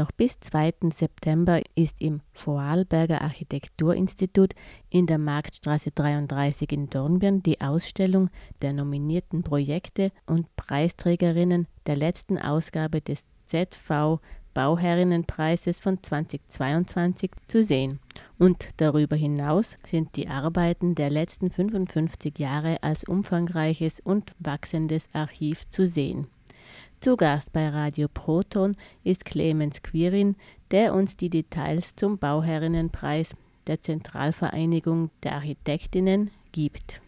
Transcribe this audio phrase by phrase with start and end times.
[0.00, 0.88] Noch bis 2.
[0.94, 4.54] September ist im Vorarlberger Architekturinstitut
[4.88, 8.30] in der Marktstraße 33 in Dornbirn die Ausstellung
[8.62, 14.20] der nominierten Projekte und Preisträgerinnen der letzten Ausgabe des ZV
[14.54, 18.00] Bauherrinnenpreises von 2022 zu sehen.
[18.38, 25.68] Und darüber hinaus sind die Arbeiten der letzten 55 Jahre als umfangreiches und wachsendes Archiv
[25.68, 26.28] zu sehen.
[27.00, 30.36] Zu Gast bei Radio Proton ist Clemens Quirin,
[30.70, 33.34] der uns die Details zum Bauherrinnenpreis
[33.66, 37.00] der Zentralvereinigung der Architektinnen gibt.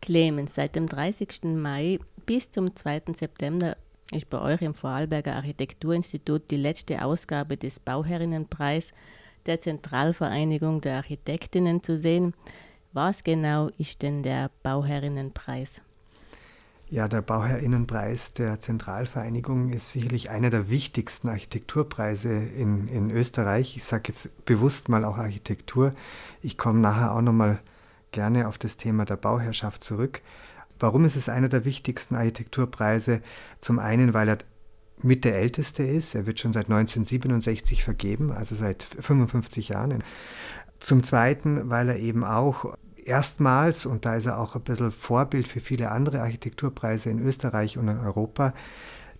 [0.00, 1.56] Clemens, seit dem 30.
[1.56, 3.02] Mai bis zum 2.
[3.16, 3.76] September
[4.12, 8.92] ist bei euch im Vorarlberger Architekturinstitut die letzte Ausgabe des Bauherrinnenpreis
[9.46, 12.32] der Zentralvereinigung der Architektinnen zu sehen.
[12.92, 15.82] Was genau ist denn der Bauherrinnenpreis?
[16.90, 23.76] Ja, der Bauherrinnenpreis der Zentralvereinigung ist sicherlich einer der wichtigsten Architekturpreise in, in Österreich.
[23.76, 25.92] Ich sage jetzt bewusst mal auch Architektur.
[26.40, 27.58] Ich komme nachher auch nochmal
[28.10, 30.22] gerne auf das Thema der Bauherrschaft zurück.
[30.78, 33.20] Warum ist es einer der wichtigsten Architekturpreise?
[33.60, 34.38] Zum einen, weil er
[35.02, 36.14] mit der älteste ist.
[36.14, 40.02] Er wird schon seit 1967 vergeben, also seit 55 Jahren.
[40.78, 42.74] Zum Zweiten, weil er eben auch
[43.08, 47.78] erstmals, und da ist er auch ein bisschen Vorbild für viele andere Architekturpreise in Österreich
[47.78, 48.54] und in Europa,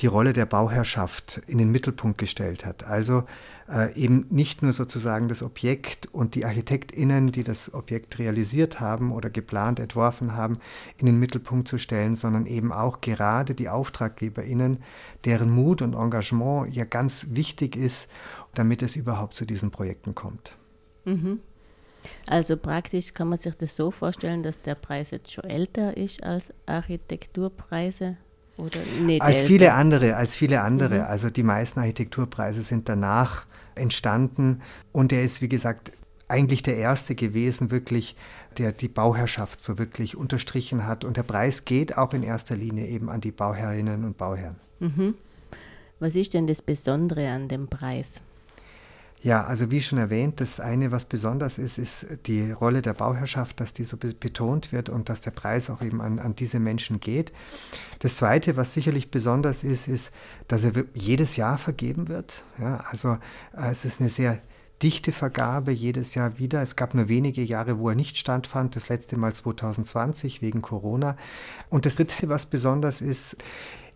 [0.00, 2.84] die Rolle der Bauherrschaft in den Mittelpunkt gestellt hat.
[2.84, 3.24] Also
[3.68, 9.12] äh, eben nicht nur sozusagen das Objekt und die Architektinnen, die das Objekt realisiert haben
[9.12, 10.58] oder geplant, entworfen haben,
[10.96, 14.78] in den Mittelpunkt zu stellen, sondern eben auch gerade die Auftraggeberinnen,
[15.24, 18.10] deren Mut und Engagement ja ganz wichtig ist,
[18.54, 20.56] damit es überhaupt zu diesen Projekten kommt.
[21.04, 21.38] Mhm.
[22.26, 26.22] Also praktisch kann man sich das so vorstellen, dass der Preis jetzt schon älter ist
[26.22, 28.16] als Architekturpreise
[28.56, 29.46] oder nicht als älter?
[29.46, 30.96] viele andere, als viele andere.
[30.96, 31.04] Mhm.
[31.04, 35.92] Also die meisten Architekturpreise sind danach entstanden und er ist wie gesagt
[36.28, 38.16] eigentlich der erste gewesen, wirklich,
[38.58, 41.04] der die Bauherrschaft so wirklich unterstrichen hat.
[41.04, 44.56] Und der Preis geht auch in erster Linie eben an die Bauherrinnen und Bauherren.
[44.80, 45.14] Mhm.
[46.00, 48.20] Was ist denn das Besondere an dem Preis?
[49.24, 53.58] Ja, also wie schon erwähnt, das eine, was besonders ist, ist die Rolle der Bauherrschaft,
[53.58, 57.00] dass die so betont wird und dass der Preis auch eben an, an diese Menschen
[57.00, 57.32] geht.
[58.00, 60.12] Das zweite, was sicherlich besonders ist, ist,
[60.46, 62.44] dass er jedes Jahr vergeben wird.
[62.58, 63.16] Ja, also
[63.56, 64.42] äh, es ist eine sehr
[64.82, 66.60] dichte Vergabe jedes Jahr wieder.
[66.60, 71.16] Es gab nur wenige Jahre, wo er nicht stattfand, das letzte Mal 2020 wegen Corona.
[71.70, 73.38] Und das dritte, was besonders ist,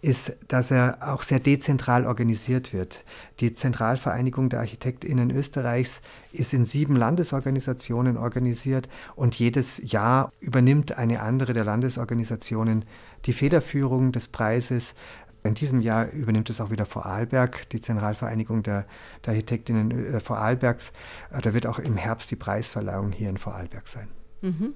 [0.00, 3.04] ist, dass er auch sehr dezentral organisiert wird.
[3.40, 11.20] Die Zentralvereinigung der Architektinnen Österreichs ist in sieben Landesorganisationen organisiert und jedes Jahr übernimmt eine
[11.20, 12.84] andere der Landesorganisationen
[13.24, 14.94] die Federführung des Preises.
[15.42, 18.86] In diesem Jahr übernimmt es auch wieder Vorarlberg, die Zentralvereinigung der,
[19.24, 20.92] der Architektinnen äh, Vorarlbergs.
[21.30, 24.08] Äh, da wird auch im Herbst die Preisverleihung hier in Vorarlberg sein.
[24.42, 24.74] Mhm.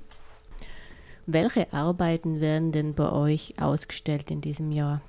[1.27, 5.03] Welche Arbeiten werden denn bei euch ausgestellt in diesem Jahr?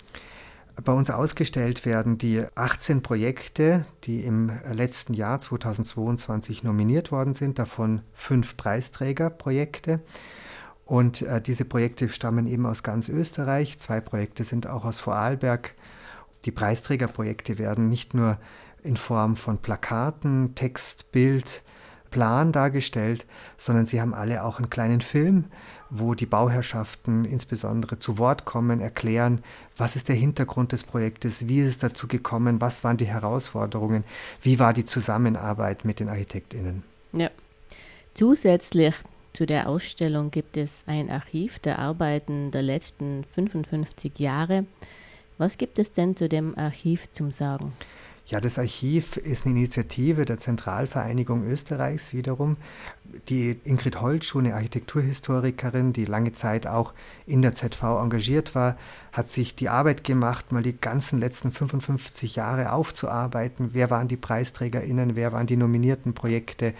[0.84, 7.59] Bei uns ausgestellt werden die 18 Projekte, die im letzten Jahr 2022 nominiert worden sind,
[7.59, 10.02] davon fünf Preisträgerprojekte.
[10.85, 13.79] Und äh, diese Projekte stammen eben aus ganz Österreich.
[13.79, 15.75] Zwei Projekte sind auch aus Vorarlberg.
[16.46, 18.38] Die Preisträgerprojekte werden nicht nur
[18.84, 21.63] in Form von Plakaten, Text, Bild,
[22.13, 23.25] Plan dargestellt,
[23.57, 25.46] sondern sie haben alle auch einen kleinen Film,
[25.90, 29.41] wo die Bauherrschaften insbesondere zu Wort kommen, erklären,
[29.78, 34.03] was ist der Hintergrund des Projektes, wie ist es dazu gekommen, was waren die Herausforderungen,
[34.44, 36.84] wie war die Zusammenarbeit mit den Architektinnen.
[37.13, 37.31] Ja.
[38.13, 38.94] Zusätzlich
[39.34, 44.66] zu der Ausstellung gibt es ein Archiv der Arbeiten der letzten 55 Jahre.
[45.40, 47.73] Was gibt es denn zu dem Archiv zum Sagen?
[48.25, 52.56] Ja, das Archiv ist eine Initiative der Zentralvereinigung Österreichs wiederum.
[53.30, 56.94] Die Ingrid Holtschuh, eine Architekturhistorikerin, die lange Zeit auch
[57.25, 58.78] in der ZV engagiert war,
[59.12, 63.72] hat sich die Arbeit gemacht, mal die ganzen letzten 55 Jahre aufzuarbeiten.
[63.74, 65.16] Wer waren die PreisträgerInnen?
[65.16, 66.73] Wer waren die nominierten Projekte?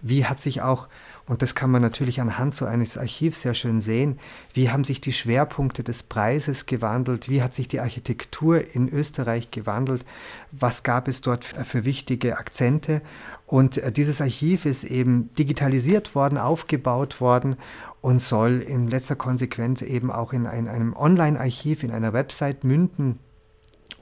[0.00, 0.88] Wie hat sich auch
[1.26, 4.18] und das kann man natürlich anhand so eines Archivs sehr schön sehen.
[4.52, 7.30] Wie haben sich die Schwerpunkte des Preises gewandelt?
[7.30, 10.04] Wie hat sich die Architektur in Österreich gewandelt?
[10.50, 13.00] Was gab es dort für wichtige Akzente?
[13.46, 17.56] Und äh, dieses Archiv ist eben digitalisiert worden, aufgebaut worden
[18.00, 23.18] und soll in letzter Konsequenz eben auch in ein, einem Online-Archiv, in einer Website münden,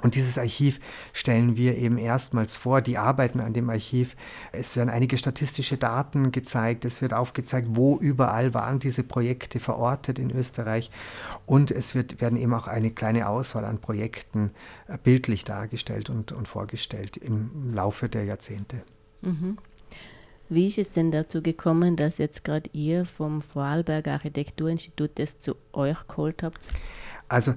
[0.02, 0.80] Und dieses Archiv
[1.12, 4.16] stellen wir eben erstmals vor, die arbeiten an dem Archiv.
[4.50, 10.18] Es werden einige statistische Daten gezeigt, es wird aufgezeigt, wo überall waren diese Projekte verortet
[10.18, 10.90] in Österreich.
[11.46, 14.50] Und es wird, werden eben auch eine kleine Auswahl an Projekten
[14.88, 18.82] äh, bildlich dargestellt und, und vorgestellt im Laufe der Jahrzehnte.
[19.22, 19.58] Mhm.
[20.48, 25.56] Wie ist es denn dazu gekommen, dass jetzt gerade ihr vom Vorarlberger Architekturinstitut das zu
[25.72, 26.58] euch geholt habt?
[27.28, 27.54] Also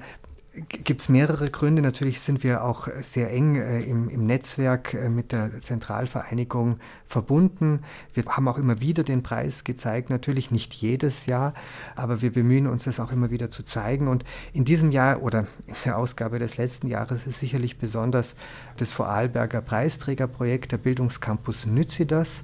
[0.68, 1.82] gibt es mehrere Gründe.
[1.82, 7.82] Natürlich sind wir auch sehr eng äh, im, im, Netzwerk äh, mit der Zentralvereinigung verbunden.
[8.14, 11.54] Wir haben auch immer wieder den Preis gezeigt, natürlich nicht jedes Jahr,
[11.96, 14.08] aber wir bemühen uns, das auch immer wieder zu zeigen.
[14.08, 14.24] Und
[14.54, 18.36] in diesem Jahr oder in der Ausgabe des letzten Jahres ist sicherlich besonders
[18.78, 22.44] das Vorarlberger Preisträgerprojekt, der Bildungscampus Nützidas,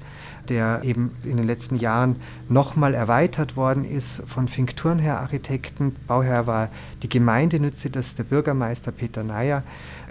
[0.49, 2.17] der eben in den letzten Jahren
[2.49, 5.95] nochmal erweitert worden ist von Fink Thurnherr Architekten.
[6.07, 6.69] Bauherr war
[7.03, 9.63] die Gemeinde Nützidas, der Bürgermeister Peter Neyer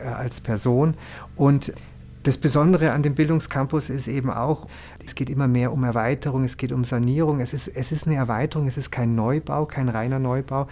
[0.02, 0.94] äh, als Person.
[1.36, 1.72] Und
[2.22, 4.66] das Besondere an dem Bildungscampus ist eben auch,
[5.02, 7.40] es geht immer mehr um Erweiterung, es geht um Sanierung.
[7.40, 10.68] Es ist, es ist eine Erweiterung, es ist kein Neubau, kein reiner Neubau.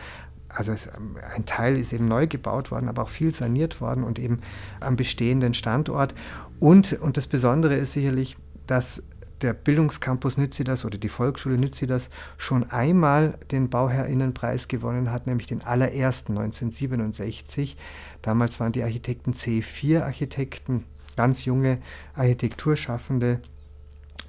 [0.48, 0.90] Also es,
[1.34, 4.40] ein Teil ist eben neu gebaut worden, aber auch viel saniert worden und eben
[4.80, 6.14] am bestehenden Standort.
[6.60, 8.36] Und, und das Besondere ist sicherlich,
[8.66, 9.02] dass
[9.42, 15.62] der Bildungscampus Nützidas oder die Volksschule Nützidas schon einmal den Bauherrinnenpreis gewonnen hat, nämlich den
[15.62, 17.76] allerersten 1967.
[18.22, 20.84] Damals waren die Architekten C4-Architekten,
[21.16, 21.78] ganz junge
[22.14, 23.40] Architekturschaffende,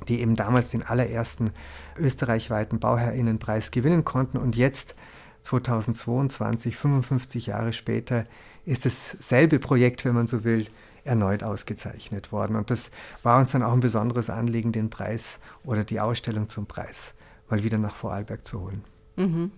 [0.07, 1.51] die eben damals den allerersten
[1.97, 4.37] österreichweiten Bauherrinnenpreis gewinnen konnten.
[4.37, 4.95] Und jetzt,
[5.43, 8.25] 2022, 55 Jahre später,
[8.65, 10.67] ist dasselbe Projekt, wenn man so will,
[11.03, 12.55] erneut ausgezeichnet worden.
[12.55, 12.91] Und das
[13.23, 17.13] war uns dann auch ein besonderes Anliegen, den Preis oder die Ausstellung zum Preis
[17.49, 18.83] mal wieder nach Vorarlberg zu holen.
[19.15, 19.51] Mhm.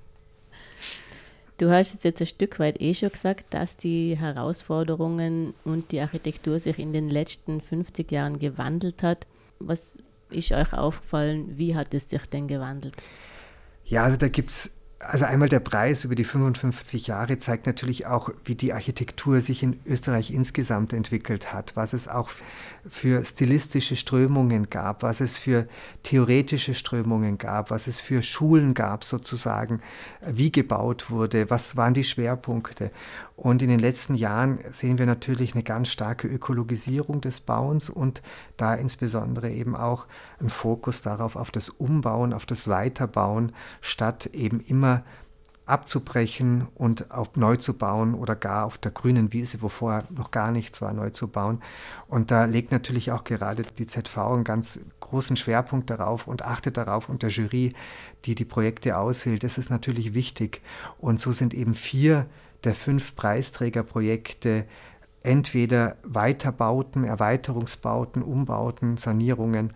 [1.57, 6.59] Du hast jetzt ein Stück weit eh schon gesagt, dass die Herausforderungen und die Architektur
[6.59, 9.27] sich in den letzten 50 Jahren gewandelt hat.
[9.59, 9.97] Was
[10.31, 11.57] ist euch aufgefallen?
[11.57, 12.95] Wie hat es sich denn gewandelt?
[13.85, 14.71] Ja, also da gibt es
[15.07, 19.63] also einmal der Preis über die 55 Jahre zeigt natürlich auch, wie die Architektur sich
[19.63, 22.29] in Österreich insgesamt entwickelt hat, was es auch
[22.89, 25.67] für stilistische Strömungen gab, was es für
[26.03, 29.81] theoretische Strömungen gab, was es für Schulen gab sozusagen,
[30.25, 32.91] wie gebaut wurde, was waren die Schwerpunkte.
[33.41, 38.21] Und in den letzten Jahren sehen wir natürlich eine ganz starke Ökologisierung des Bauens und
[38.55, 40.05] da insbesondere eben auch
[40.39, 45.03] ein Fokus darauf, auf das Umbauen, auf das Weiterbauen, statt eben immer
[45.65, 50.29] abzubrechen und auch neu zu bauen oder gar auf der grünen Wiese, wo vorher noch
[50.29, 51.63] gar nichts war, neu zu bauen.
[52.07, 56.77] Und da legt natürlich auch gerade die ZV einen ganz großen Schwerpunkt darauf und achtet
[56.77, 57.73] darauf und der Jury,
[58.25, 60.61] die die Projekte auswählt, das ist natürlich wichtig.
[60.99, 62.27] Und so sind eben vier
[62.63, 64.65] der fünf Preisträgerprojekte
[65.23, 69.73] entweder Weiterbauten, Erweiterungsbauten, Umbauten, Sanierungen.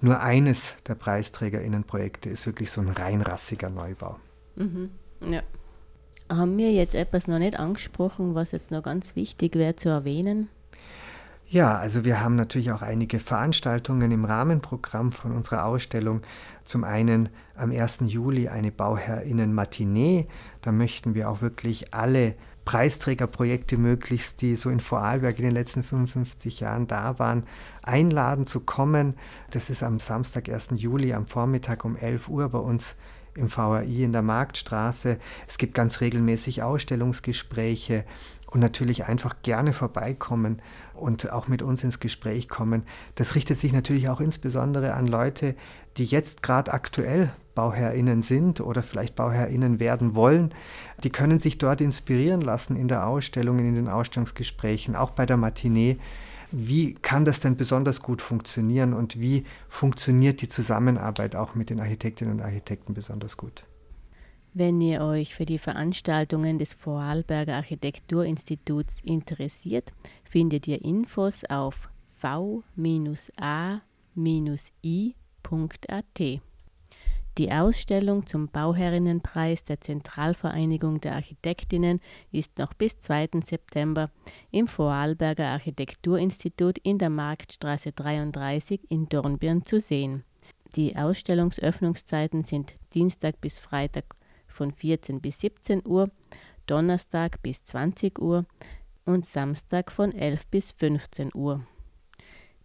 [0.00, 4.16] Nur eines der Preisträgerinnenprojekte ist wirklich so ein reinrassiger Neubau.
[4.56, 4.90] Mhm.
[5.20, 5.42] Ja.
[6.28, 10.48] Haben wir jetzt etwas noch nicht angesprochen, was jetzt noch ganz wichtig wäre zu erwähnen?
[11.48, 16.22] Ja, also wir haben natürlich auch einige Veranstaltungen im Rahmenprogramm von unserer Ausstellung.
[16.64, 18.00] Zum einen am 1.
[18.06, 20.26] Juli eine Bauherrinnen-Matinee.
[20.62, 22.34] Da möchten wir auch wirklich alle
[22.64, 27.44] Preisträgerprojekte möglichst, die so in Vorarlberg in den letzten 55 Jahren da waren,
[27.80, 29.14] einladen zu kommen.
[29.52, 30.70] Das ist am Samstag, 1.
[30.74, 32.96] Juli, am Vormittag um 11 Uhr bei uns
[33.36, 35.18] im VAI in der Marktstraße.
[35.46, 38.04] Es gibt ganz regelmäßig Ausstellungsgespräche
[38.50, 40.62] und natürlich einfach gerne vorbeikommen
[40.94, 42.84] und auch mit uns ins Gespräch kommen.
[43.14, 45.54] Das richtet sich natürlich auch insbesondere an Leute,
[45.96, 50.54] die jetzt gerade aktuell BauherrInnen sind oder vielleicht BauherrInnen werden wollen.
[51.02, 55.36] Die können sich dort inspirieren lassen in der Ausstellung, in den Ausstellungsgesprächen, auch bei der
[55.36, 55.98] Matinee
[56.50, 61.80] wie kann das denn besonders gut funktionieren und wie funktioniert die Zusammenarbeit auch mit den
[61.80, 63.64] Architektinnen und Architekten besonders gut?
[64.54, 69.92] Wenn ihr euch für die Veranstaltungen des Vorarlberger Architekturinstituts interessiert,
[70.24, 72.62] findet ihr Infos auf v-a-i.at.
[77.38, 82.00] Die Ausstellung zum Bauherrinnenpreis der Zentralvereinigung der Architektinnen
[82.32, 83.28] ist noch bis 2.
[83.44, 84.10] September
[84.50, 90.24] im Vorarlberger Architekturinstitut in der Marktstraße 33 in Dornbirn zu sehen.
[90.76, 94.16] Die Ausstellungsöffnungszeiten sind Dienstag bis Freitag
[94.48, 96.10] von 14 bis 17 Uhr,
[96.64, 98.46] Donnerstag bis 20 Uhr
[99.04, 101.66] und Samstag von 11 bis 15 Uhr.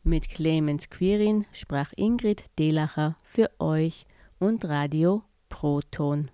[0.04, 4.06] Mit Clemens Quirin sprach Ingrid Delacher für euch
[4.42, 6.32] und Radio Proton.